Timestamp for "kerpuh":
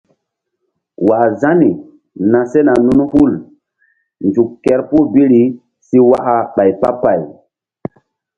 4.63-5.05